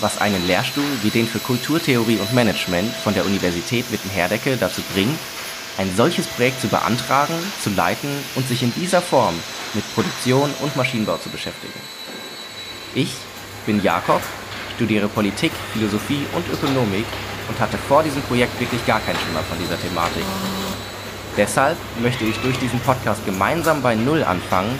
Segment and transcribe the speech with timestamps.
[0.00, 5.18] was einen Lehrstuhl wie den für Kulturtheorie und Management von der Universität Witten-Herdecke dazu bringt,
[5.78, 9.34] ein solches Projekt zu beantragen, zu leiten und sich in dieser Form
[9.74, 11.78] mit Produktion und Maschinenbau zu beschäftigen.
[12.94, 13.12] Ich
[13.66, 14.20] bin Jakob,
[14.76, 17.06] studiere Politik, Philosophie und Ökonomik
[17.48, 20.24] und hatte vor diesem Projekt wirklich gar keinen Schimmer von dieser Thematik.
[21.36, 24.78] Deshalb möchte ich durch diesen Podcast gemeinsam bei Null anfangen,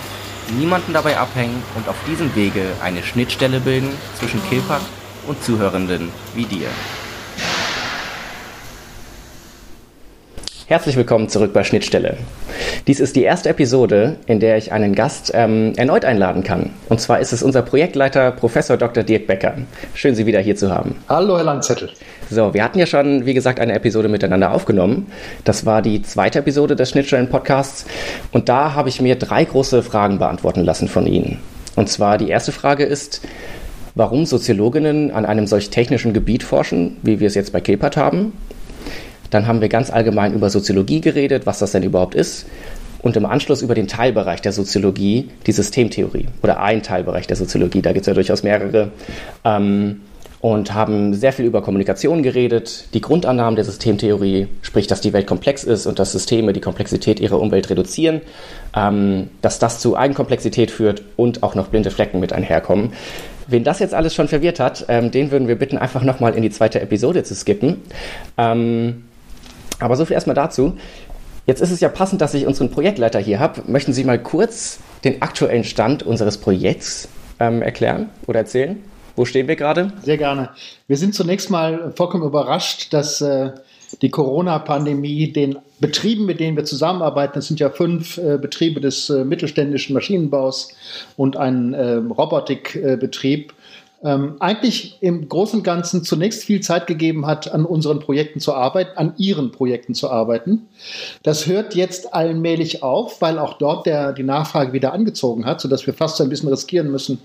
[0.59, 4.83] niemanden dabei abhängen und auf diesem Wege eine Schnittstelle bilden zwischen Kilpat
[5.27, 6.69] und Zuhörenden wie dir.
[10.67, 12.17] Herzlich willkommen zurück bei Schnittstelle.
[12.87, 16.71] Dies ist die erste Episode, in der ich einen Gast ähm, erneut einladen kann.
[16.89, 19.03] Und zwar ist es unser Projektleiter Professor Dr.
[19.03, 19.55] Dirk Becker.
[19.95, 20.95] Schön, Sie wieder hier zu haben.
[21.09, 21.91] Hallo, Herr Langzettel.
[22.31, 25.11] So, wir hatten ja schon, wie gesagt, eine Episode miteinander aufgenommen.
[25.43, 27.87] Das war die zweite Episode des Schnittstellen-Podcasts.
[28.31, 31.41] Und da habe ich mir drei große Fragen beantworten lassen von Ihnen.
[31.75, 33.23] Und zwar die erste Frage ist,
[33.95, 38.33] warum Soziologinnen an einem solch technischen Gebiet forschen, wie wir es jetzt bei Kilpat haben.
[39.31, 42.47] Dann haben wir ganz allgemein über Soziologie geredet, was das denn überhaupt ist.
[43.03, 47.81] Und im Anschluss über den Teilbereich der Soziologie, die Systemtheorie oder ein Teilbereich der Soziologie,
[47.81, 48.91] da gibt es ja durchaus mehrere.
[49.45, 50.01] Ähm,
[50.41, 52.87] und haben sehr viel über Kommunikation geredet.
[52.95, 57.21] Die Grundannahmen der Systemtheorie, sprich, dass die Welt komplex ist und dass Systeme die Komplexität
[57.21, 58.23] ihrer Umwelt reduzieren,
[58.75, 62.95] ähm, dass das zu Eigenkomplexität führt und auch noch blinde Flecken mit einherkommen.
[63.51, 66.43] Wen das jetzt alles schon verwirrt hat, ähm, den würden wir bitten, einfach nochmal in
[66.43, 67.83] die zweite Episode zu skippen.
[68.39, 69.05] Ähm,
[69.81, 70.77] aber so viel erstmal dazu.
[71.47, 73.63] Jetzt ist es ja passend, dass ich unseren Projektleiter hier habe.
[73.67, 77.09] Möchten Sie mal kurz den aktuellen Stand unseres Projekts
[77.41, 78.83] ähm, erklären oder erzählen?
[79.17, 79.93] Wo stehen wir gerade?
[80.03, 80.51] Sehr gerne.
[80.87, 83.51] Wir sind zunächst mal vollkommen überrascht, dass äh,
[84.03, 89.09] die Corona-Pandemie den Betrieben, mit denen wir zusammenarbeiten, das sind ja fünf äh, Betriebe des
[89.09, 90.75] äh, mittelständischen Maschinenbaus
[91.17, 93.55] und ein äh, Robotikbetrieb,
[94.03, 98.55] ähm, eigentlich im Großen und Ganzen zunächst viel Zeit gegeben hat, an unseren Projekten zu
[98.55, 100.69] arbeiten, an ihren Projekten zu arbeiten.
[101.23, 105.87] Das hört jetzt allmählich auf, weil auch dort der, die Nachfrage wieder angezogen hat, sodass
[105.87, 107.19] wir fast so ein bisschen riskieren müssen,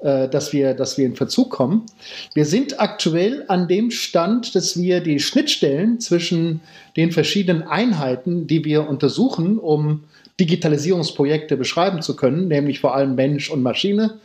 [0.00, 1.86] äh, dass, wir, dass wir in Verzug kommen.
[2.34, 6.60] Wir sind aktuell an dem Stand, dass wir die Schnittstellen zwischen
[6.96, 10.04] den verschiedenen Einheiten, die wir untersuchen, um
[10.40, 14.18] Digitalisierungsprojekte beschreiben zu können, nämlich vor allem Mensch und Maschine,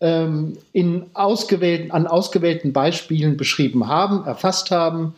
[0.00, 5.14] ähm, in ausgewählten, an ausgewählten Beispielen beschrieben haben, erfasst haben,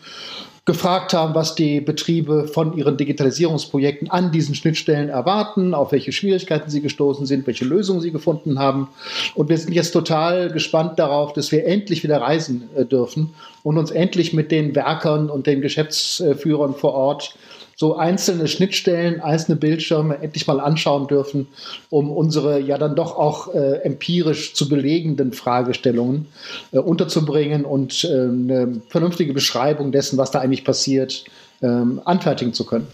[0.67, 6.71] gefragt haben, was die Betriebe von ihren Digitalisierungsprojekten an diesen Schnittstellen erwarten, auf welche Schwierigkeiten
[6.71, 8.89] sie gestoßen sind, welche Lösungen sie gefunden haben.
[9.35, 13.79] Und wir sind jetzt total gespannt darauf, dass wir endlich wieder reisen äh, dürfen und
[13.79, 17.35] uns endlich mit den Werkern und den Geschäftsführern vor Ort
[17.81, 21.47] so einzelne Schnittstellen, einzelne Bildschirme endlich mal anschauen dürfen,
[21.89, 26.27] um unsere ja dann doch auch äh, empirisch zu belegenden Fragestellungen
[26.73, 31.25] äh, unterzubringen und äh, eine vernünftige Beschreibung dessen, was da eigentlich passiert,
[31.63, 32.87] ähm, anfertigen zu können.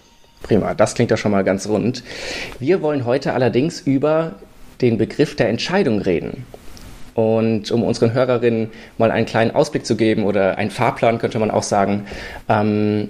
[0.45, 2.05] Prima, das klingt ja schon mal ganz rund.
[2.61, 4.37] Wir wollen heute allerdings über
[4.83, 6.47] den Begriff der Entscheidung reden.
[7.15, 11.51] Und um unseren Hörerinnen mal einen kleinen Ausblick zu geben oder einen Fahrplan, könnte man
[11.51, 12.07] auch sagen,
[12.49, 13.09] ähm,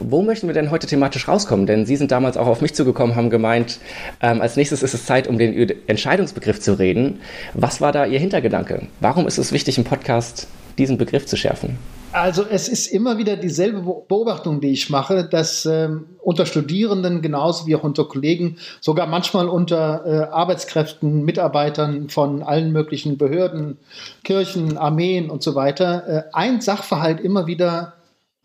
[0.00, 1.66] wo möchten wir denn heute thematisch rauskommen?
[1.66, 3.78] Denn Sie sind damals auch auf mich zugekommen, haben gemeint,
[4.20, 7.20] ähm, als nächstes ist es Zeit, um den Entscheidungsbegriff zu reden.
[7.54, 8.88] Was war da Ihr Hintergedanke?
[9.00, 10.48] Warum ist es wichtig, im Podcast
[10.78, 11.78] diesen Begriff zu schärfen?
[12.12, 17.66] Also es ist immer wieder dieselbe Beobachtung, die ich mache, dass ähm, unter Studierenden genauso
[17.66, 23.76] wie auch unter Kollegen, sogar manchmal unter äh, Arbeitskräften, Mitarbeitern von allen möglichen Behörden,
[24.24, 27.95] Kirchen, Armeen und so weiter, äh, ein Sachverhalt immer wieder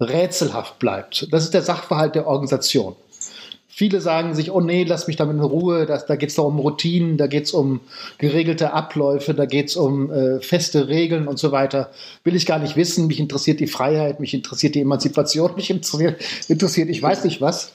[0.01, 1.27] rätselhaft bleibt.
[1.31, 2.95] Das ist der Sachverhalt der Organisation.
[3.74, 6.45] Viele sagen sich, oh nee, lass mich damit in Ruhe, das, da geht es doch
[6.45, 7.80] um Routinen, da geht es um
[8.18, 11.89] geregelte Abläufe, da geht es um äh, feste Regeln und so weiter.
[12.24, 16.21] Will ich gar nicht wissen, mich interessiert die Freiheit, mich interessiert die Emanzipation, mich interessiert,
[16.50, 17.71] interessiert ich weiß nicht was.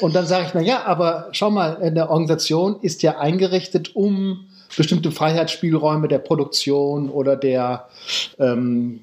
[0.00, 4.48] Und dann sage ich, na ja, aber schau mal, eine Organisation ist ja eingerichtet, um
[4.76, 7.88] bestimmte Freiheitsspielräume der Produktion oder der
[8.38, 9.00] ähm,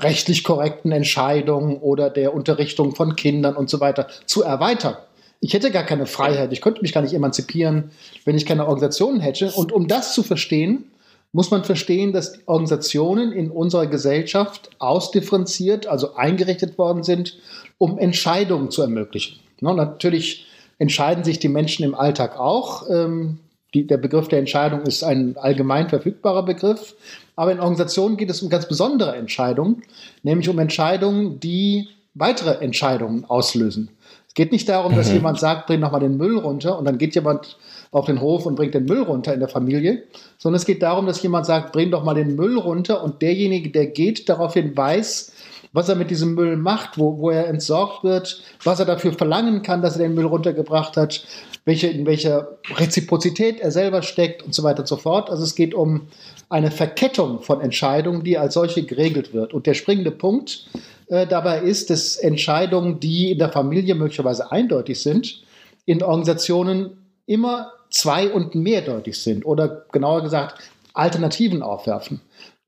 [0.00, 4.96] rechtlich korrekten Entscheidungen oder der Unterrichtung von Kindern und so weiter zu erweitern.
[5.40, 7.90] Ich hätte gar keine Freiheit, ich könnte mich gar nicht emanzipieren,
[8.24, 9.50] wenn ich keine Organisationen hätte.
[9.52, 10.84] Und um das zu verstehen,
[11.32, 17.38] muss man verstehen, dass Organisationen in unserer Gesellschaft ausdifferenziert, also eingerichtet worden sind,
[17.78, 19.38] um Entscheidungen zu ermöglichen.
[19.60, 20.46] Natürlich
[20.78, 22.88] entscheiden sich die Menschen im Alltag auch.
[22.90, 23.38] Ähm,
[23.74, 26.94] die, der Begriff der Entscheidung ist ein allgemein verfügbarer Begriff.
[27.36, 29.82] Aber in Organisationen geht es um ganz besondere Entscheidungen,
[30.22, 33.90] nämlich um Entscheidungen, die weitere Entscheidungen auslösen.
[34.28, 35.14] Es geht nicht darum, dass mhm.
[35.14, 37.58] jemand sagt, bring noch mal den Müll runter und dann geht jemand
[37.90, 40.04] auf den Hof und bringt den Müll runter in der Familie,
[40.38, 43.70] sondern es geht darum, dass jemand sagt, bring doch mal den Müll runter und derjenige,
[43.70, 45.32] der geht, daraufhin weiß,
[45.72, 49.62] was er mit diesem Müll macht, wo, wo er entsorgt wird, was er dafür verlangen
[49.62, 51.24] kann, dass er den Müll runtergebracht hat,
[51.64, 55.30] welche, in welcher Reziprozität er selber steckt und so weiter und so fort.
[55.30, 56.08] Also es geht um
[56.48, 59.54] eine Verkettung von Entscheidungen, die als solche geregelt wird.
[59.54, 60.66] Und der springende Punkt
[61.08, 65.42] äh, dabei ist, dass Entscheidungen, die in der Familie möglicherweise eindeutig sind,
[65.86, 70.60] in Organisationen immer zwei- und mehrdeutig sind oder genauer gesagt
[70.94, 72.20] Alternativen aufwerfen.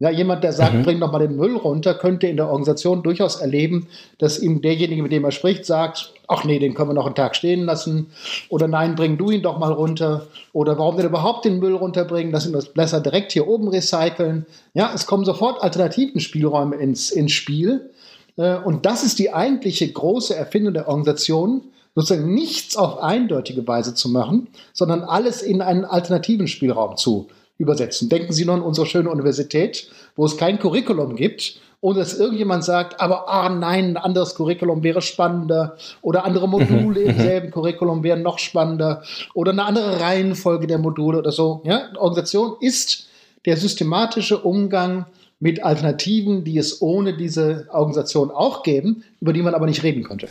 [0.03, 0.83] Ja, jemand, der sagt, mhm.
[0.83, 3.87] bring doch mal den Müll runter, könnte in der Organisation durchaus erleben,
[4.19, 7.15] dass ihm derjenige, mit dem er spricht, sagt, ach nee, den können wir noch einen
[7.15, 8.11] Tag stehen lassen.
[8.49, 10.27] Oder nein, bring du ihn doch mal runter.
[10.53, 12.33] Oder warum denn überhaupt den Müll runterbringen?
[12.33, 14.45] Lass ihn das besser direkt hier oben recyceln.
[14.75, 17.93] Ja, es kommen sofort alternativen Spielräume ins, ins Spiel.
[18.37, 21.63] Äh, und das ist die eigentliche große Erfindung der Organisation,
[21.95, 27.29] sozusagen nichts auf eindeutige Weise zu machen, sondern alles in einen alternativen Spielraum zu
[27.59, 28.09] übersetzen.
[28.09, 32.65] Denken Sie nur an unsere schöne Universität, wo es kein Curriculum gibt, ohne dass irgendjemand
[32.65, 37.21] sagt, aber ah nein, ein anderes Curriculum wäre spannender oder andere Module im mhm.
[37.21, 39.03] selben Curriculum wären noch spannender
[39.35, 41.61] oder eine andere Reihenfolge der Module oder so.
[41.65, 41.89] Ja?
[41.97, 43.09] Organisation ist
[43.47, 45.07] der systematische Umgang
[45.41, 50.05] mit Alternativen, die es ohne diese Organisation auch geben, über die man aber nicht reden
[50.05, 50.29] konnte.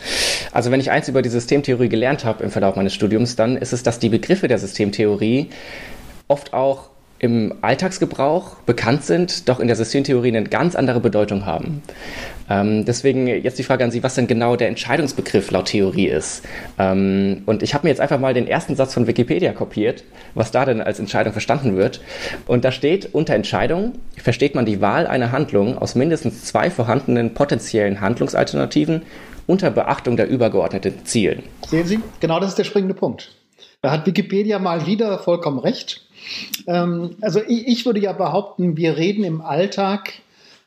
[0.54, 3.74] Also wenn ich eins über die Systemtheorie gelernt habe im Verlauf meines Studiums, dann ist
[3.74, 5.50] es, dass die Begriffe der Systemtheorie
[6.30, 6.91] oft auch
[7.22, 11.84] im Alltagsgebrauch bekannt sind, doch in der Systemtheorie eine ganz andere Bedeutung haben.
[12.50, 16.44] Ähm, deswegen jetzt die Frage an Sie, was denn genau der Entscheidungsbegriff laut Theorie ist.
[16.80, 20.04] Ähm, und ich habe mir jetzt einfach mal den ersten Satz von Wikipedia kopiert,
[20.34, 22.02] was da denn als Entscheidung verstanden wird.
[22.48, 27.36] Und da steht, unter Entscheidung versteht man die Wahl einer Handlung aus mindestens zwei vorhandenen
[27.36, 29.04] potenziellen Handlungsalternativen
[29.46, 31.44] unter Beachtung der übergeordneten Zielen.
[31.68, 33.32] Sehen Sie, genau das ist der springende Punkt.
[33.82, 36.06] Da hat Wikipedia mal wieder vollkommen recht.
[36.68, 40.14] Ähm, also ich, ich, würde ja behaupten, wir reden im Alltag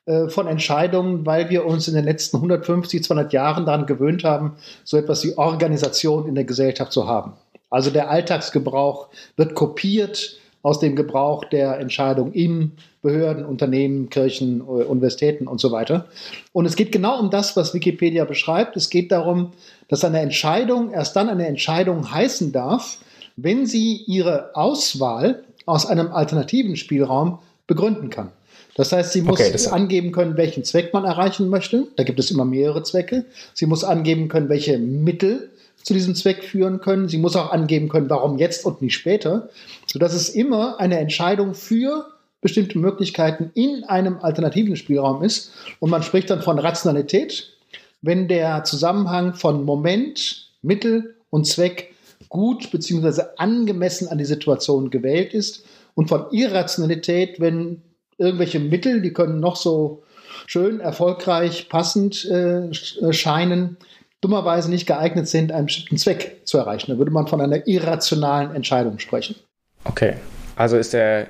[0.07, 4.57] äh, von Entscheidungen, weil wir uns in den letzten 150, 200 Jahren daran gewöhnt haben,
[4.85, 7.33] so etwas wie Organisation in der Gesellschaft zu haben.
[7.71, 12.73] Also der Alltagsgebrauch wird kopiert aus dem Gebrauch der Entscheidung in
[13.03, 16.07] Behörden, Unternehmen, Kirchen, äh, Universitäten und so weiter.
[16.53, 18.75] Und es geht genau um das, was Wikipedia beschreibt.
[18.75, 19.53] Es geht darum,
[19.89, 22.97] dass eine Entscheidung erst dann eine Entscheidung heißen darf,
[23.37, 28.33] wenn sie ihre Auswahl aus einem alternativen Spielraum begründen kann.
[28.75, 31.89] Das heißt, sie muss okay, angeben können, welchen Zweck man erreichen möchte.
[31.97, 33.27] Da gibt es immer mehrere Zwecke.
[33.53, 35.51] Sie muss angeben können, welche Mittel
[35.85, 37.09] zu diesem Zweck führen können.
[37.09, 39.51] Sie muss auch angeben können, warum jetzt und nicht später,
[39.87, 42.07] sodass es immer eine Entscheidung für
[42.41, 45.53] bestimmte Möglichkeiten in einem alternativen Spielraum ist.
[45.79, 47.53] Und man spricht dann von Rationalität,
[48.03, 51.95] wenn der Zusammenhang von Moment, Mittel und Zweck
[52.29, 53.23] gut bzw.
[53.37, 55.65] angemessen an die Situation gewählt ist
[55.95, 57.83] und von Irrationalität, wenn
[58.19, 60.03] irgendwelche Mittel, die können noch so
[60.47, 62.73] schön, erfolgreich, passend äh,
[63.13, 63.77] scheinen,
[64.25, 66.91] dummerweise nicht geeignet sind, einen bestimmten Zweck zu erreichen.
[66.91, 69.37] Da würde man von einer irrationalen Entscheidung sprechen.
[69.85, 70.15] Okay,
[70.57, 71.27] also ist der,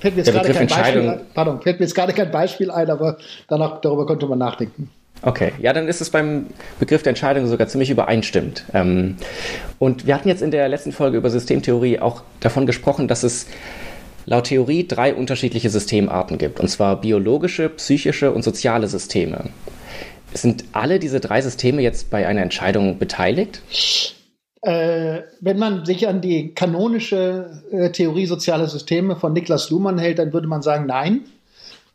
[0.00, 1.06] fällt mir jetzt der Begriff Entscheidung...
[1.06, 4.90] Beispiel, pardon, fällt mir jetzt gerade kein Beispiel ein, aber danach, darüber könnte man nachdenken.
[5.20, 6.46] Okay, ja, dann ist es beim
[6.78, 8.64] Begriff der Entscheidung sogar ziemlich übereinstimmend.
[8.72, 9.16] Ähm,
[9.78, 13.46] und wir hatten jetzt in der letzten Folge über Systemtheorie auch davon gesprochen, dass es
[14.26, 19.50] laut Theorie drei unterschiedliche Systemarten gibt, und zwar biologische, psychische und soziale Systeme.
[20.34, 23.62] Sind alle diese drei Systeme jetzt bei einer Entscheidung beteiligt?
[24.62, 30.18] Äh, wenn man sich an die kanonische äh, Theorie sozialer Systeme von Niklas Luhmann hält,
[30.18, 31.22] dann würde man sagen, nein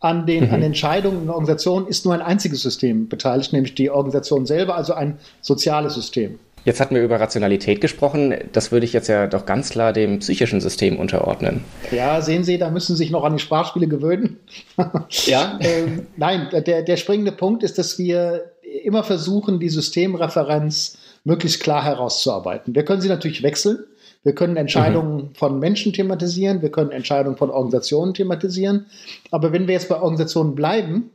[0.03, 0.53] an den mhm.
[0.53, 4.75] an Entscheidungen in der Organisation ist nur ein einziges System beteiligt, nämlich die Organisation selber,
[4.75, 6.39] also ein soziales System.
[6.65, 8.33] Jetzt hatten wir über Rationalität gesprochen.
[8.53, 11.63] Das würde ich jetzt ja doch ganz klar dem psychischen System unterordnen.
[11.91, 14.37] Ja, sehen Sie, da müssen Sie sich noch an die Sprachspiele gewöhnen.
[15.25, 15.59] ja.
[15.61, 18.51] ähm, nein, der, der springende Punkt ist, dass wir
[18.83, 22.75] immer versuchen, die Systemreferenz möglichst klar herauszuarbeiten.
[22.75, 23.79] Wir können sie natürlich wechseln.
[24.23, 25.35] Wir können Entscheidungen mhm.
[25.35, 28.85] von Menschen thematisieren, wir können Entscheidungen von Organisationen thematisieren.
[29.31, 31.11] Aber wenn wir jetzt bei Organisationen bleiben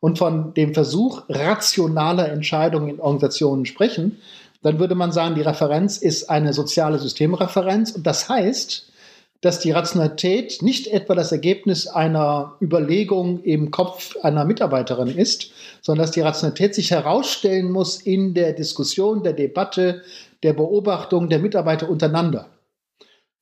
[0.00, 4.18] und von dem Versuch rationaler Entscheidungen in Organisationen sprechen,
[4.62, 7.92] dann würde man sagen, die Referenz ist eine soziale Systemreferenz.
[7.92, 8.90] Und das heißt,
[9.40, 16.04] dass die Rationalität nicht etwa das Ergebnis einer Überlegung im Kopf einer Mitarbeiterin ist, sondern
[16.04, 20.02] dass die Rationalität sich herausstellen muss in der Diskussion, der Debatte,
[20.42, 22.48] der Beobachtung der Mitarbeiter untereinander.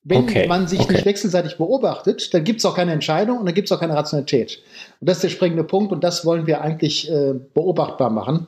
[0.08, 0.92] Wenn okay, man sich okay.
[0.92, 3.94] nicht wechselseitig beobachtet, dann gibt es auch keine Entscheidung und dann gibt es auch keine
[3.94, 4.62] Rationalität.
[5.00, 8.46] Und das ist der springende Punkt und das wollen wir eigentlich äh, beobachtbar machen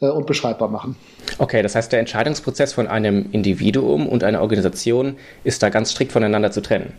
[0.00, 0.96] äh, und beschreibbar machen.
[1.36, 6.12] Okay, das heißt, der Entscheidungsprozess von einem Individuum und einer Organisation ist da ganz strikt
[6.12, 6.94] voneinander zu trennen,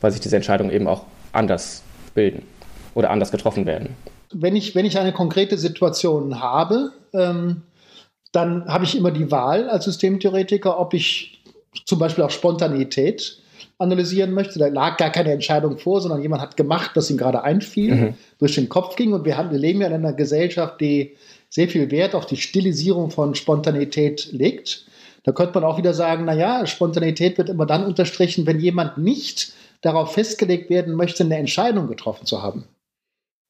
[0.00, 1.82] weil sich diese Entscheidungen eben auch anders
[2.14, 2.44] bilden
[2.94, 3.96] oder anders getroffen werden.
[4.32, 7.62] Wenn ich, wenn ich eine konkrete Situation habe, ähm,
[8.30, 11.39] dann habe ich immer die Wahl als Systemtheoretiker, ob ich
[11.84, 13.38] zum Beispiel auch Spontanität
[13.78, 14.58] analysieren möchte.
[14.58, 18.14] Da lag gar keine Entscheidung vor, sondern jemand hat gemacht, was ihm gerade einfiel, mhm.
[18.38, 19.12] durch den Kopf ging.
[19.12, 21.16] Und wir, haben, wir leben ja in einer Gesellschaft, die
[21.48, 24.86] sehr viel Wert auf die Stilisierung von Spontanität legt.
[25.24, 29.52] Da könnte man auch wieder sagen, naja, Spontanität wird immer dann unterstrichen, wenn jemand nicht
[29.82, 32.64] darauf festgelegt werden möchte, eine Entscheidung getroffen zu haben.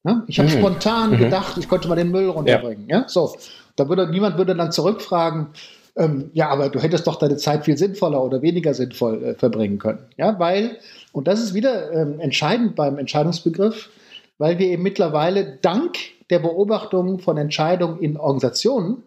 [0.03, 0.23] Ja?
[0.27, 0.59] Ich habe mhm.
[0.59, 1.17] spontan mhm.
[1.17, 2.87] gedacht, ich könnte mal den Müll runterbringen.
[2.89, 3.01] Ja.
[3.01, 3.07] ja?
[3.07, 3.35] So,
[3.75, 5.47] da würde niemand würde dann zurückfragen,
[5.97, 9.77] ähm, ja, aber du hättest doch deine Zeit viel sinnvoller oder weniger sinnvoll äh, verbringen
[9.79, 9.99] können.
[10.17, 10.77] Ja, weil,
[11.11, 13.89] und das ist wieder ähm, entscheidend beim Entscheidungsbegriff,
[14.37, 15.97] weil wir eben mittlerweile dank
[16.29, 19.03] der Beobachtung von Entscheidungen in Organisationen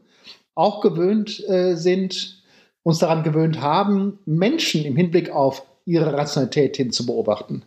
[0.55, 2.43] auch gewöhnt äh, sind,
[2.83, 7.65] uns daran gewöhnt haben, Menschen im Hinblick auf ihre Rationalität hin zu beobachten.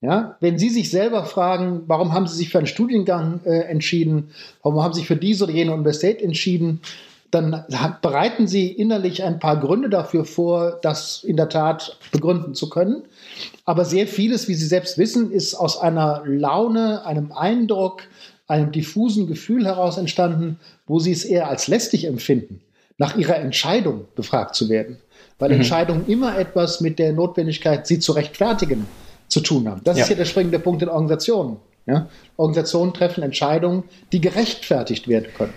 [0.00, 4.30] Ja, wenn Sie sich selber fragen, warum haben Sie sich für einen Studiengang äh, entschieden,
[4.62, 6.80] warum haben Sie sich für diese oder jene Universität entschieden,
[7.30, 7.64] dann
[8.02, 13.02] bereiten Sie innerlich ein paar Gründe dafür vor, das in der Tat begründen zu können.
[13.64, 18.02] Aber sehr vieles, wie Sie selbst wissen, ist aus einer Laune, einem Eindruck,
[18.46, 22.60] einem diffusen Gefühl heraus entstanden, wo Sie es eher als lästig empfinden,
[22.96, 24.98] nach Ihrer Entscheidung befragt zu werden.
[25.38, 25.56] Weil mhm.
[25.56, 28.86] Entscheidungen immer etwas mit der Notwendigkeit, sie zu rechtfertigen,
[29.28, 29.80] zu tun haben.
[29.84, 30.02] Das ja.
[30.02, 31.56] ist hier der springende Punkt in Organisationen.
[31.86, 32.08] Ja?
[32.36, 35.52] Organisationen treffen Entscheidungen, die gerechtfertigt werden können.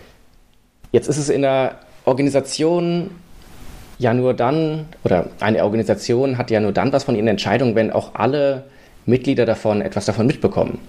[0.92, 3.12] Jetzt ist es in der Organisation
[4.00, 7.92] ja nur dann, oder eine Organisation hat ja nur dann was von ihren Entscheidungen, wenn
[7.92, 8.64] auch alle
[9.06, 10.80] Mitglieder davon etwas davon mitbekommen.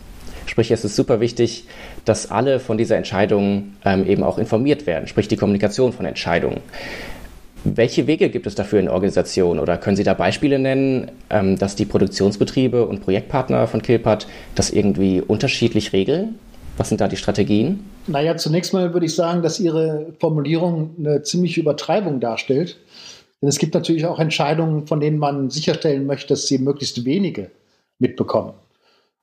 [0.46, 1.64] Sprich, es ist super wichtig,
[2.04, 6.60] dass alle von dieser Entscheidung ähm, eben auch informiert werden, sprich die Kommunikation von Entscheidungen.
[7.62, 11.76] Welche Wege gibt es dafür in Organisationen oder können Sie da Beispiele nennen, ähm, dass
[11.76, 16.38] die Produktionsbetriebe und Projektpartner von Kilpat das irgendwie unterschiedlich regeln?
[16.78, 17.84] Was sind da die Strategien?
[18.10, 22.76] Naja, zunächst mal würde ich sagen, dass Ihre Formulierung eine ziemliche Übertreibung darstellt.
[23.40, 27.50] Denn es gibt natürlich auch Entscheidungen, von denen man sicherstellen möchte, dass sie möglichst wenige
[27.98, 28.52] mitbekommen.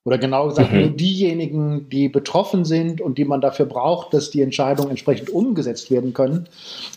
[0.06, 0.79] Oder genau gesagt, mhm.
[0.79, 5.91] nur diejenigen, die betroffen sind und die man dafür braucht, dass die Entscheidungen entsprechend umgesetzt
[5.91, 6.48] werden können.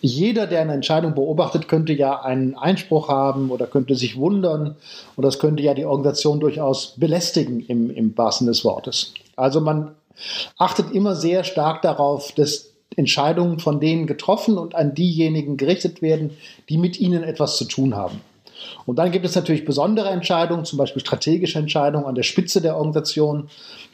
[0.00, 4.76] Jeder, der eine Entscheidung beobachtet, könnte ja einen Einspruch haben oder könnte sich wundern.
[5.16, 9.12] Und das könnte ja die Organisation durchaus belästigen im, im wahrsten des Wortes.
[9.35, 9.90] Also man
[10.58, 16.36] achtet immer sehr stark darauf, dass Entscheidungen von denen getroffen und an diejenigen gerichtet werden,
[16.68, 18.20] die mit ihnen etwas zu tun haben.
[18.84, 22.76] Und dann gibt es natürlich besondere Entscheidungen, zum Beispiel strategische Entscheidungen an der Spitze der
[22.76, 23.48] Organisation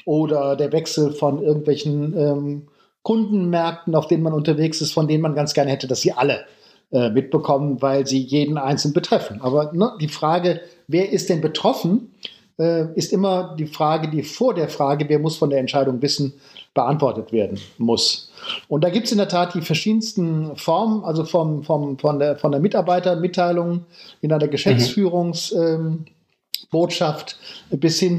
[0.05, 2.63] oder der Wechsel von irgendwelchen ähm,
[3.03, 6.47] Kundenmärkten, auf denen man unterwegs ist, von denen man ganz gerne hätte, dass sie alle
[6.91, 9.41] äh, mitbekommen, weil sie jeden Einzelnen betreffen.
[9.41, 12.13] Aber ne, die Frage, wer ist denn betroffen,
[12.59, 16.33] äh, ist immer die Frage, die vor der Frage, wer muss von der Entscheidung wissen,
[16.75, 18.31] beantwortet werden muss.
[18.69, 22.37] Und da gibt es in der Tat die verschiedensten Formen, also vom, vom, von, der,
[22.37, 23.87] von der Mitarbeitermitteilung
[24.21, 27.39] in einer Geschäftsführungsbotschaft
[27.71, 27.81] mhm.
[27.81, 28.19] bis, hin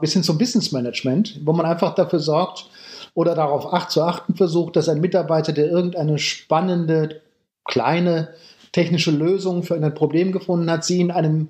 [0.00, 2.66] bis hin zum Business Management, wo man einfach dafür sorgt
[3.14, 7.22] oder darauf acht, zu achten versucht, dass ein Mitarbeiter, der irgendeine spannende,
[7.64, 8.28] kleine
[8.76, 11.48] technische Lösung für ein Problem gefunden hat, sie in einem,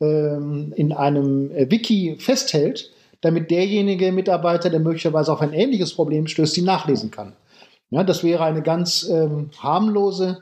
[0.00, 6.26] ähm, in einem äh, Wiki festhält, damit derjenige Mitarbeiter, der möglicherweise auf ein ähnliches Problem
[6.26, 7.34] stößt, sie nachlesen kann.
[7.90, 10.38] Ja, das wäre eine ganz ähm, harmlose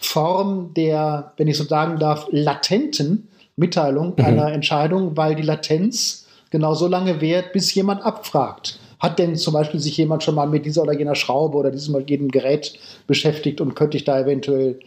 [0.00, 4.24] Form der, wenn ich so sagen darf, latenten Mitteilung mhm.
[4.24, 8.78] einer Entscheidung, weil die Latenz genau so lange währt, bis jemand abfragt.
[9.00, 11.94] Hat denn zum Beispiel sich jemand schon mal mit dieser oder jener Schraube oder diesem
[11.94, 12.72] oder jenem Gerät
[13.06, 14.78] beschäftigt und könnte ich da eventuell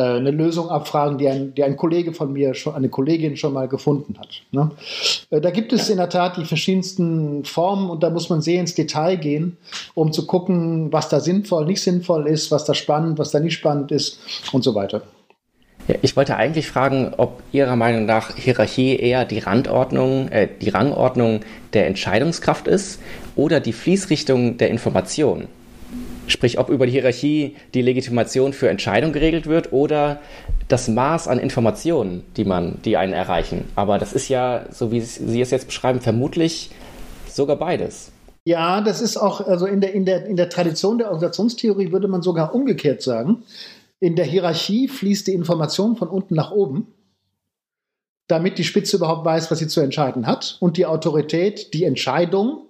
[0.00, 3.68] eine Lösung abfragen, die ein, die ein Kollege von mir, schon, eine Kollegin schon mal
[3.68, 4.42] gefunden hat.
[4.50, 4.70] Ne?
[5.30, 8.60] Äh, da gibt es in der Tat die verschiedensten Formen und da muss man sehr
[8.60, 9.58] ins Detail gehen,
[9.94, 13.54] um zu gucken, was da sinnvoll, nicht sinnvoll ist, was da spannend, was da nicht
[13.54, 14.18] spannend ist
[14.52, 15.02] und so weiter.
[15.88, 20.70] Ja, ich wollte eigentlich fragen, ob Ihrer Meinung nach Hierarchie eher die Randordnung, äh, die
[20.70, 21.40] Rangordnung
[21.72, 23.00] der Entscheidungskraft ist
[23.34, 25.48] oder die Fließrichtung der Information.
[26.28, 30.20] Sprich, ob über die Hierarchie die Legitimation für Entscheidungen geregelt wird oder
[30.68, 33.64] das Maß an Informationen, die man, die einen erreichen.
[33.74, 36.70] Aber das ist ja, so wie Sie es jetzt beschreiben, vermutlich
[37.28, 38.12] sogar beides.
[38.44, 42.08] Ja, das ist auch, also in der, in der, in der Tradition der Organisationstheorie würde
[42.08, 43.44] man sogar umgekehrt sagen.
[44.00, 46.88] In der Hierarchie fließt die Information von unten nach oben,
[48.26, 52.66] damit die Spitze überhaupt weiß, was sie zu entscheiden hat und die Autorität die Entscheidung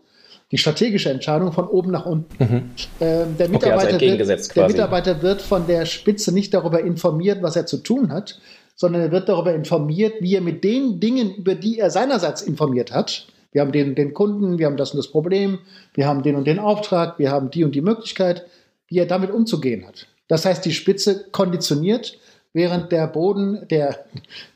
[0.53, 2.29] die strategische Entscheidung von oben nach unten.
[2.39, 2.71] Mhm.
[3.01, 7.43] Ähm, der, Mitarbeiter okay, also wird, der Mitarbeiter wird von der Spitze nicht darüber informiert,
[7.43, 8.39] was er zu tun hat,
[8.77, 12.93] sondern er wird darüber informiert, wie er mit den Dingen, über die er seinerseits informiert
[12.93, 15.59] hat, wir haben den, den Kunden, wir haben das und das Problem,
[15.95, 18.47] wir haben den und den Auftrag, wir haben die und die Möglichkeit,
[18.89, 20.07] wie er damit umzugehen hat.
[20.27, 22.19] Das heißt, die Spitze konditioniert,
[22.55, 24.05] während der Boden, der,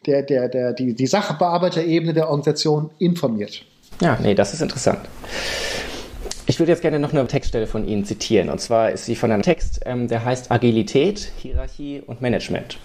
[0.06, 3.62] der, der, der, die, die Sachbearbeiterebene der Organisation informiert.
[4.00, 5.00] Ja, nee, das ist interessant.
[6.48, 8.50] Ich würde jetzt gerne noch eine Textstelle von Ihnen zitieren.
[8.50, 12.78] Und zwar ist sie von einem Text, ähm, der heißt Agilität, Hierarchie und Management.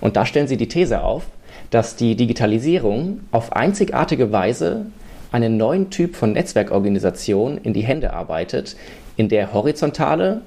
[0.00, 1.24] Und da stellen Sie die These auf,
[1.70, 4.86] dass die Digitalisierung auf einzigartige Weise
[5.32, 8.76] einen neuen Typ von Netzwerkorganisation in die Hände arbeitet,
[9.16, 10.42] in der horizontale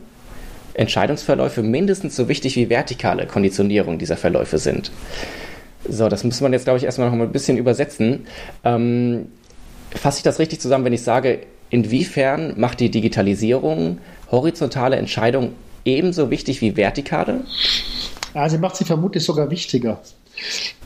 [0.74, 4.92] Entscheidungsverläufe mindestens so wichtig wie vertikale Konditionierung dieser Verläufe sind.
[5.90, 8.26] So, das muss man jetzt, glaube ich, erstmal noch mal ein bisschen übersetzen.
[8.64, 9.28] Ähm,
[9.94, 11.40] fasse ich das richtig zusammen, wenn ich sage,
[11.70, 14.00] inwiefern macht die Digitalisierung
[14.32, 15.54] horizontale Entscheidungen
[15.86, 17.46] ebenso wichtig wie vertikale?
[18.34, 20.00] Ja, sie macht sie vermutlich sogar wichtiger.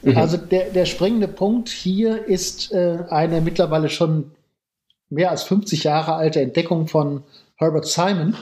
[0.03, 0.17] Mhm.
[0.17, 4.31] Also der, der springende Punkt hier ist äh, eine mittlerweile schon
[5.09, 7.23] mehr als 50 Jahre alte Entdeckung von
[7.57, 8.35] Herbert Simon,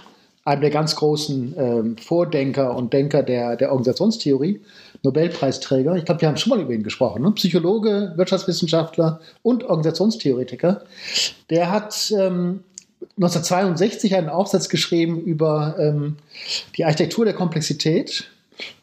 [0.46, 4.62] einem der ganz großen äh, Vordenker und Denker der, der Organisationstheorie,
[5.04, 5.96] Nobelpreisträger.
[5.96, 7.22] Ich glaube, wir haben schon mal über ihn gesprochen.
[7.22, 7.32] Ne?
[7.32, 10.84] Psychologe, Wirtschaftswissenschaftler und Organisationstheoretiker.
[11.50, 12.64] Der hat ähm,
[13.18, 16.18] 1962 einen Aufsatz geschrieben über ähm,
[16.78, 18.30] die Architektur der Komplexität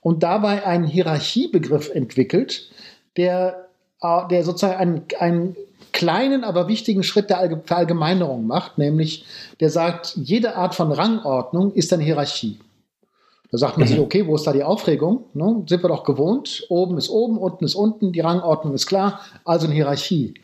[0.00, 2.70] und dabei einen Hierarchiebegriff entwickelt,
[3.16, 3.66] der,
[4.02, 5.56] äh, der sozusagen einen, einen
[5.96, 9.24] kleinen, aber wichtigen Schritt der Verallgemeinerung macht, nämlich
[9.60, 12.58] der sagt, jede Art von Rangordnung ist eine Hierarchie.
[13.50, 14.02] Da sagt man sich, mhm.
[14.02, 15.24] okay, wo ist da die Aufregung?
[15.32, 15.64] Ne?
[15.66, 16.66] Sind wir doch gewohnt.
[16.68, 20.34] Oben ist oben, unten ist unten, die Rangordnung ist klar, also eine Hierarchie.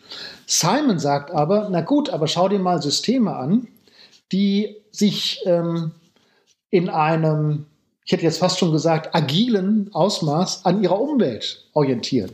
[0.46, 3.68] Simon sagt aber, na gut, aber schau dir mal Systeme an,
[4.32, 5.92] die sich ähm,
[6.70, 7.66] in einem,
[8.06, 12.30] ich hätte jetzt fast schon gesagt, agilen Ausmaß an ihrer Umwelt orientieren.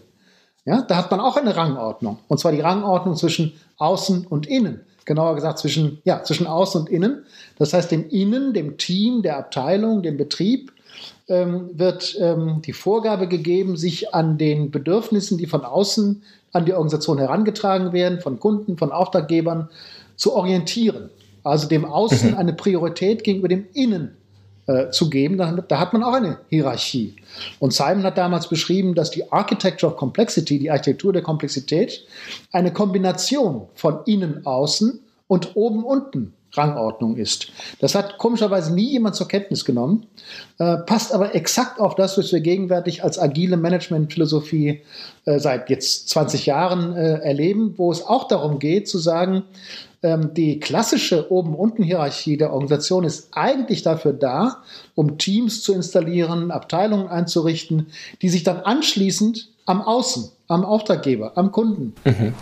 [0.69, 2.19] Ja, da hat man auch eine Rangordnung.
[2.29, 6.91] Und zwar die Rangordnung zwischen Außen und Innen genauer gesagt zwischen, ja, zwischen Außen und
[6.91, 7.25] Innen.
[7.57, 10.71] Das heißt, dem Innen, dem Team, der Abteilung, dem Betrieb
[11.29, 16.75] ähm, wird ähm, die Vorgabe gegeben, sich an den Bedürfnissen, die von außen an die
[16.75, 19.71] Organisation herangetragen werden, von Kunden, von Auftraggebern,
[20.17, 21.09] zu orientieren.
[21.45, 24.18] Also dem Außen eine Priorität gegenüber dem Innen
[24.69, 25.39] äh, zu geben.
[25.39, 27.17] Da, da, hat man auch eine Hierarchie.
[27.59, 32.05] Und Simon hat damals beschrieben, dass die Architecture of Complexity, die Architektur der Komplexität,
[32.53, 37.49] eine Kombination von innen, außen und oben, unten Rangordnung ist.
[37.81, 40.07] Das hat komischerweise nie jemand zur Kenntnis genommen,
[40.59, 44.83] äh, passt aber exakt auf das, was wir gegenwärtig als agile Managementphilosophie
[45.25, 49.45] äh, seit jetzt 20 Jahren äh, erleben, wo es auch darum geht zu sagen,
[50.03, 54.63] ähm, die klassische Oben-Unten-Hierarchie der Organisation ist eigentlich dafür da,
[54.95, 57.89] um Teams zu installieren, Abteilungen einzurichten,
[58.23, 61.95] die sich dann anschließend am Außen, am Auftraggeber, am Kunden.
[62.05, 62.35] Mhm.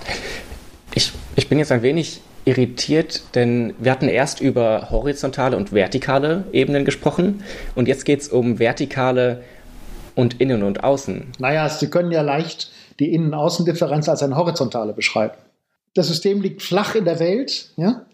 [0.95, 6.45] Ich, ich bin jetzt ein wenig irritiert, denn wir hatten erst über horizontale und vertikale
[6.53, 7.43] Ebenen gesprochen
[7.75, 9.43] und jetzt geht es um vertikale
[10.15, 11.33] und Innen und Außen.
[11.39, 15.35] Naja, Sie können ja leicht die Innen-Außen-Differenz als eine horizontale beschreiben
[15.97, 18.07] das System liegt flach in der Welt, ja,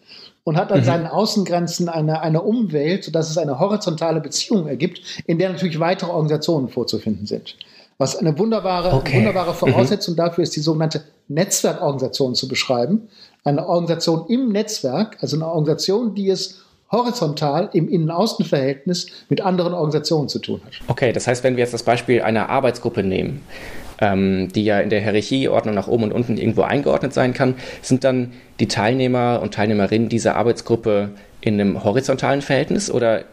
[0.44, 0.84] und hat an mhm.
[0.84, 6.10] seinen Außengrenzen eine, eine Umwelt, sodass es eine horizontale Beziehung ergibt, in der natürlich weitere
[6.10, 7.56] Organisationen vorzufinden sind.
[7.98, 9.18] Was eine wunderbare, okay.
[9.18, 9.56] wunderbare mhm.
[9.56, 10.18] Voraussetzung mhm.
[10.18, 13.08] dafür ist, die sogenannte Netzwerkorganisation zu beschreiben.
[13.44, 20.28] Eine Organisation im Netzwerk, also eine Organisation, die es horizontal im Innen-Außen-Verhältnis mit anderen Organisationen
[20.28, 20.72] zu tun hat.
[20.88, 23.40] Okay, das heißt, wenn wir jetzt das Beispiel einer Arbeitsgruppe nehmen,
[24.02, 28.02] ähm, die ja in der Hierarchieordnung nach oben und unten irgendwo eingeordnet sein kann, sind
[28.02, 31.10] dann die Teilnehmer und Teilnehmerinnen dieser Arbeitsgruppe
[31.40, 33.24] in einem horizontalen Verhältnis oder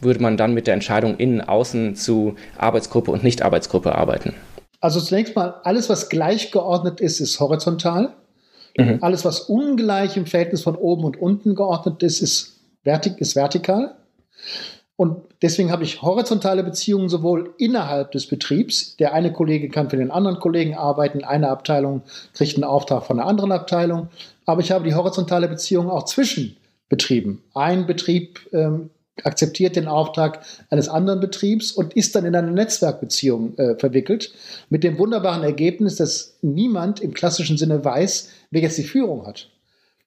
[0.00, 4.34] würde man dann mit der Entscheidung innen, außen zu Arbeitsgruppe und Nicht-Arbeitsgruppe arbeiten?
[4.80, 8.12] Also zunächst mal, alles, was gleichgeordnet ist, ist horizontal.
[8.78, 8.98] Mhm.
[9.00, 13.96] Alles, was ungleich im Verhältnis von oben und unten geordnet ist, ist, vertik ist vertikal.
[14.96, 18.96] Und deswegen habe ich horizontale Beziehungen sowohl innerhalb des Betriebs.
[18.96, 23.20] Der eine Kollege kann für den anderen Kollegen arbeiten, eine Abteilung kriegt einen Auftrag von
[23.20, 24.08] einer anderen Abteilung.
[24.46, 26.56] Aber ich habe die horizontale Beziehung auch zwischen
[26.88, 27.42] Betrieben.
[27.52, 28.90] Ein Betrieb ähm,
[29.24, 34.32] akzeptiert den Auftrag eines anderen Betriebs und ist dann in eine Netzwerkbeziehung äh, verwickelt,
[34.70, 39.50] mit dem wunderbaren Ergebnis, dass niemand im klassischen Sinne weiß, wer jetzt die Führung hat.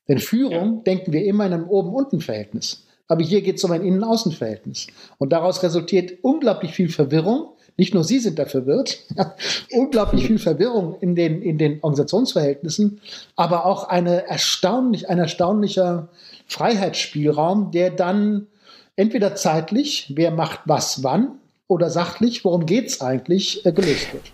[0.07, 0.81] Denn Führung ja.
[0.85, 2.85] denken wir immer in einem Oben-Unten-Verhältnis.
[3.09, 4.87] Aber hier geht es um ein Innen-Außen-Verhältnis.
[5.17, 7.49] Und daraus resultiert unglaublich viel Verwirrung.
[7.75, 8.99] Nicht nur Sie sind da verwirrt,
[9.71, 13.01] unglaublich viel Verwirrung in den, in den Organisationsverhältnissen,
[13.35, 16.09] aber auch eine erstaunlich, ein erstaunlicher
[16.45, 18.47] Freiheitsspielraum, der dann
[18.95, 24.25] entweder zeitlich, wer macht was wann, oder sachlich, worum geht es eigentlich, äh, gelöst wird.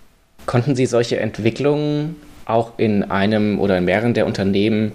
[0.47, 4.93] Konnten Sie solche Entwicklungen auch in einem oder in mehreren der Unternehmen,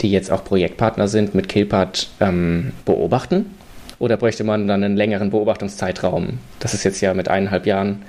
[0.00, 3.46] die jetzt auch Projektpartner sind, mit Kilpat ähm, beobachten?
[3.98, 6.38] Oder bräuchte man dann einen längeren Beobachtungszeitraum?
[6.60, 8.02] Das ist jetzt ja mit eineinhalb Jahren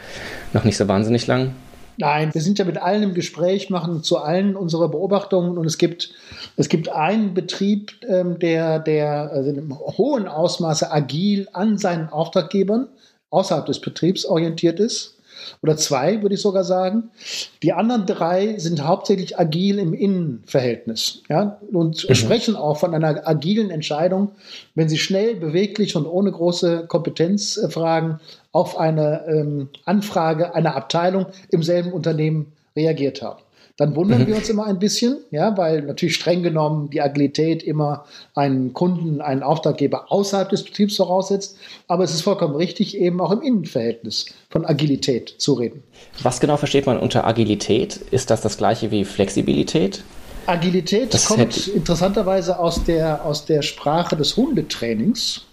[0.53, 1.55] noch nicht so wahnsinnig lang.
[1.97, 5.77] Nein, wir sind ja mit allen im Gespräch, machen zu allen unsere Beobachtungen und es
[5.77, 6.11] gibt,
[6.55, 12.87] es gibt einen Betrieb, ähm, der, der also in hohen Ausmaße agil an seinen Auftraggebern
[13.31, 15.18] außerhalb des Betriebs orientiert ist
[15.61, 17.11] oder zwei, würde ich sogar sagen.
[17.63, 22.15] Die anderen drei sind hauptsächlich agil im Innenverhältnis ja, und mhm.
[22.15, 24.31] sprechen auch von einer agilen Entscheidung,
[24.75, 28.19] wenn sie schnell, beweglich und ohne große Kompetenzfragen
[28.51, 33.41] auf eine ähm, Anfrage einer Abteilung im selben Unternehmen reagiert haben
[33.79, 34.27] dann wundern mhm.
[34.27, 38.03] wir uns immer ein bisschen, ja, weil natürlich streng genommen die Agilität immer
[38.35, 41.55] einen Kunden, einen Auftraggeber außerhalb des Betriebs voraussetzt.
[41.87, 45.81] Aber es ist vollkommen richtig, eben auch im Innenverhältnis von Agilität zu reden.
[46.21, 47.95] Was genau versteht man unter Agilität?
[48.11, 50.03] Ist das das gleiche wie Flexibilität?
[50.45, 55.45] Agilität das kommt interessanterweise aus der, aus der Sprache des Hundetrainings.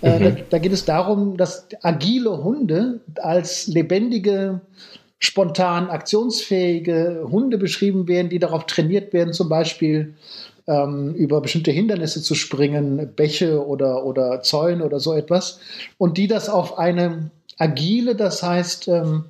[0.00, 0.24] Äh, mhm.
[0.24, 4.62] da, da, geht es darum, dass agile Hunde als lebendige
[5.18, 10.14] spontan aktionsfähige Hunde beschrieben werden, die darauf trainiert werden, zum Beispiel
[10.66, 15.60] ähm, über bestimmte Hindernisse zu springen, Bäche oder, oder Zäune oder so etwas,
[15.98, 19.24] und die das auf eine agile, das heißt ähm,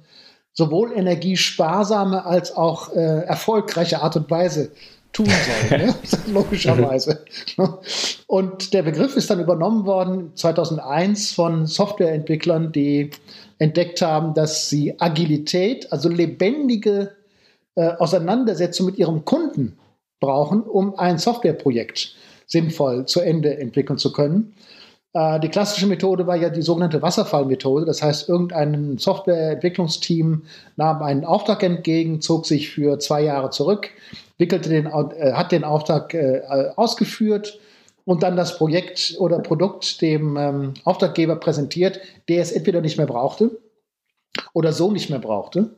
[0.53, 4.73] sowohl energiesparsame als auch äh, erfolgreiche Art und Weise
[5.17, 5.95] tun sollen, ne?
[6.33, 7.25] logischerweise.
[8.27, 13.11] Und der Begriff ist dann übernommen worden 2001 von Softwareentwicklern, die
[13.59, 17.13] entdeckt haben, dass sie Agilität, also lebendige
[17.77, 19.79] äh, Auseinandersetzung mit ihrem Kunden
[20.21, 22.15] brauchen, um ein Softwareprojekt
[22.47, 24.55] sinnvoll zu Ende entwickeln zu können.
[25.15, 27.87] Äh, die klassische Methode war ja die sogenannte Wasserfallmethode.
[27.87, 30.43] Das heißt, irgendein Softwareentwicklungsteam
[30.77, 33.89] nahm einen Auftrag entgegen, zog sich für zwei Jahre zurück,
[34.39, 36.43] wickelte den, äh, hat den Auftrag äh,
[36.77, 37.61] ausgeführt,
[38.07, 43.07] und dann das Projekt oder Produkt dem ähm, Auftraggeber präsentiert, der es entweder nicht mehr
[43.07, 43.59] brauchte
[44.55, 45.71] oder so nicht mehr brauchte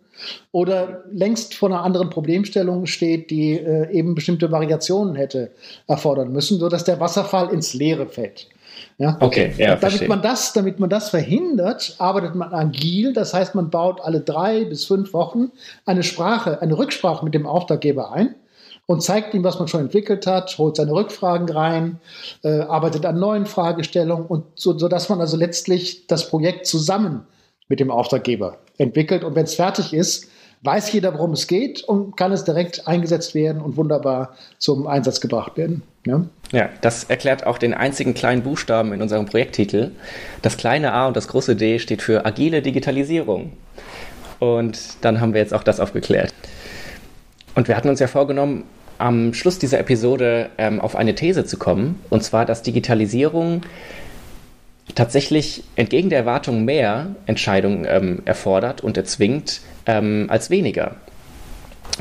[0.52, 5.52] oder längst vor einer anderen Problemstellung steht, die äh, eben bestimmte Variationen hätte
[5.86, 8.48] erfordern müssen, sodass der Wasserfall ins Leere fällt.
[8.98, 9.16] Ja?
[9.20, 13.12] Okay, ja, damit man das, damit man das verhindert, arbeitet man agil.
[13.14, 15.50] Das heißt, man baut alle drei bis fünf Wochen
[15.86, 18.34] eine Sprache, eine Rücksprache mit dem Auftraggeber ein
[18.88, 22.00] und zeigt ihm, was man schon entwickelt hat, holt seine Rückfragen rein,
[22.42, 27.26] äh, arbeitet an neuen Fragestellungen und so, so dass man also letztlich das Projekt zusammen
[27.68, 29.24] mit dem Auftraggeber entwickelt.
[29.24, 30.28] Und wenn es fertig ist,
[30.62, 35.20] weiß jeder, worum es geht und kann es direkt eingesetzt werden und wunderbar zum Einsatz
[35.20, 35.82] gebracht werden.
[36.06, 39.90] Ja, ja das erklärt auch den einzigen kleinen Buchstaben in unserem Projekttitel.
[40.40, 43.52] Das kleine A und das große D steht für agile Digitalisierung.
[44.38, 46.32] Und dann haben wir jetzt auch das aufgeklärt.
[47.54, 48.64] Und wir hatten uns ja vorgenommen,
[48.98, 53.62] am Schluss dieser Episode ähm, auf eine These zu kommen, und zwar, dass Digitalisierung
[54.94, 60.96] tatsächlich entgegen der Erwartung mehr Entscheidungen ähm, erfordert und erzwingt ähm, als weniger.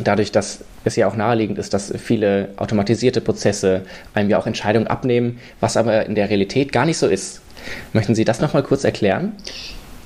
[0.03, 3.83] Dadurch, dass es ja auch naheliegend ist, dass viele automatisierte Prozesse
[4.13, 7.41] einem ja auch Entscheidungen abnehmen, was aber in der Realität gar nicht so ist.
[7.93, 9.33] Möchten Sie das nochmal kurz erklären?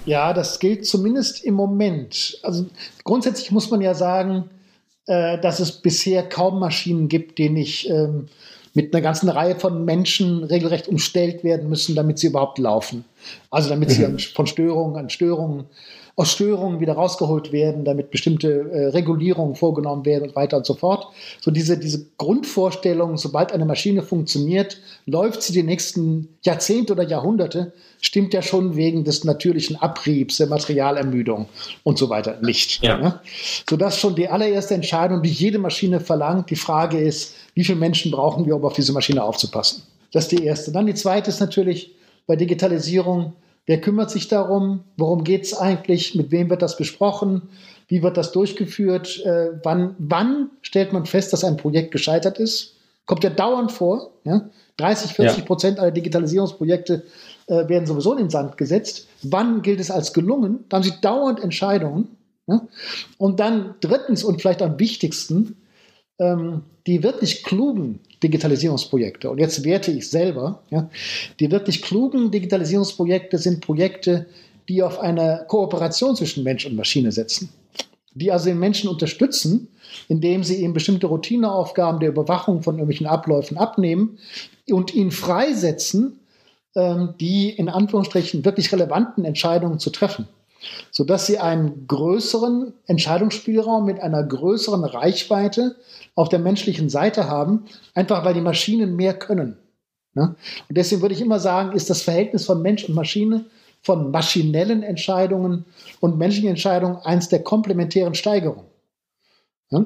[0.05, 2.39] Ja, das gilt zumindest im Moment.
[2.41, 2.65] Also
[3.03, 4.49] grundsätzlich muss man ja sagen,
[5.07, 8.27] äh, dass es bisher kaum Maschinen gibt, die nicht ähm,
[8.73, 13.05] mit einer ganzen Reihe von Menschen regelrecht umstellt werden müssen, damit sie überhaupt laufen.
[13.49, 13.93] Also damit mhm.
[13.93, 15.65] sie an, von Störungen an Störungen
[16.15, 20.73] aus Störungen wieder rausgeholt werden, damit bestimmte äh, Regulierungen vorgenommen werden und weiter und so
[20.73, 21.07] fort.
[21.39, 27.73] So diese, diese Grundvorstellung, sobald eine Maschine funktioniert, läuft sie die nächsten Jahrzehnte oder Jahrhunderte,
[28.01, 31.47] stimmt ja schon wegen des natürlichen Abriebs, der Materialermüdung
[31.83, 32.83] und so weiter nicht.
[32.83, 32.97] Ja.
[32.97, 33.19] Ne?
[33.69, 38.11] Sodass schon die allererste Entscheidung, die jede Maschine verlangt, die Frage ist, wie viele Menschen
[38.11, 39.83] brauchen wir, um auf diese Maschine aufzupassen?
[40.11, 40.71] Das ist die erste.
[40.71, 41.95] Dann die zweite ist natürlich
[42.27, 43.33] bei Digitalisierung,
[43.65, 44.83] Wer kümmert sich darum?
[44.97, 46.15] Worum geht es eigentlich?
[46.15, 47.49] Mit wem wird das besprochen?
[47.87, 49.23] Wie wird das durchgeführt?
[49.25, 52.75] Äh, wann, wann stellt man fest, dass ein Projekt gescheitert ist?
[53.05, 54.11] Kommt ja dauernd vor.
[54.23, 54.49] Ja?
[54.77, 57.03] 30, 40 Prozent aller Digitalisierungsprojekte
[57.47, 59.07] äh, werden sowieso in den Sand gesetzt.
[59.23, 60.65] Wann gilt es als gelungen?
[60.69, 62.15] Da haben Sie dauernd Entscheidungen.
[62.47, 62.61] Ja?
[63.17, 65.60] Und dann drittens und vielleicht am wichtigsten,
[66.21, 70.89] ähm, die wirklich klugen Digitalisierungsprojekte, und jetzt werte ich selber, ja,
[71.39, 74.27] die wirklich klugen Digitalisierungsprojekte sind Projekte,
[74.69, 77.49] die auf eine Kooperation zwischen Mensch und Maschine setzen,
[78.13, 79.67] die also den Menschen unterstützen,
[80.07, 84.19] indem sie ihm bestimmte Routineaufgaben der Überwachung von irgendwelchen Abläufen abnehmen
[84.69, 86.19] und ihn freisetzen,
[86.75, 90.27] ähm, die in Anführungsstrichen wirklich relevanten Entscheidungen zu treffen
[90.91, 95.75] sodass sie einen größeren Entscheidungsspielraum mit einer größeren Reichweite
[96.15, 99.57] auf der menschlichen Seite haben, einfach weil die Maschinen mehr können.
[100.13, 100.35] Und
[100.69, 103.45] deswegen würde ich immer sagen, ist das Verhältnis von Mensch und Maschine,
[103.81, 105.65] von maschinellen Entscheidungen
[105.99, 108.65] und menschlichen Entscheidungen eins der komplementären Steigerungen.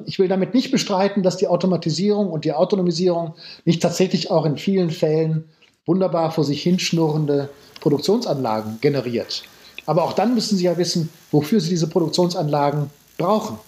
[0.04, 3.34] Ich will damit nicht bestreiten, dass die Automatisierung und die Autonomisierung
[3.64, 5.44] nicht tatsächlich auch in vielen Fällen
[5.86, 7.48] wunderbar vor sich hinschnurrende
[7.80, 9.44] Produktionsanlagen generiert.
[9.86, 13.58] Aber auch dann müssen Sie ja wissen, wofür Sie diese Produktionsanlagen brauchen.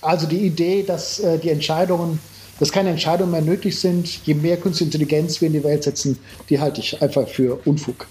[0.00, 2.20] Also die Idee, dass äh, die Entscheidungen,
[2.60, 6.18] dass keine Entscheidungen mehr nötig sind, je mehr künstliche Intelligenz wir in die Welt setzen,
[6.48, 8.06] die halte ich einfach für Unfug.